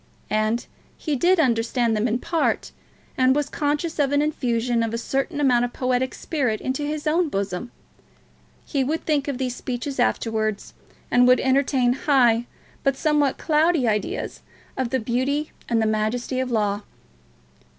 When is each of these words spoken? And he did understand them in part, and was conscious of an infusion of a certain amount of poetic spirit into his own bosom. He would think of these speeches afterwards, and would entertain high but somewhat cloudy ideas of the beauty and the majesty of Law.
And 0.31 0.65
he 0.97 1.15
did 1.15 1.39
understand 1.39 1.95
them 1.95 2.07
in 2.07 2.17
part, 2.17 2.71
and 3.19 3.35
was 3.35 3.49
conscious 3.49 3.99
of 3.99 4.11
an 4.11 4.19
infusion 4.19 4.81
of 4.81 4.95
a 4.95 4.97
certain 4.97 5.39
amount 5.39 5.63
of 5.63 5.73
poetic 5.73 6.15
spirit 6.15 6.59
into 6.59 6.81
his 6.81 7.05
own 7.05 7.29
bosom. 7.29 7.69
He 8.65 8.83
would 8.83 9.05
think 9.05 9.27
of 9.27 9.37
these 9.37 9.55
speeches 9.55 9.99
afterwards, 9.99 10.73
and 11.11 11.27
would 11.27 11.39
entertain 11.39 11.93
high 11.93 12.47
but 12.83 12.97
somewhat 12.97 13.37
cloudy 13.37 13.87
ideas 13.87 14.41
of 14.75 14.89
the 14.89 14.99
beauty 14.99 15.51
and 15.69 15.79
the 15.79 15.85
majesty 15.85 16.39
of 16.39 16.49
Law. 16.49 16.81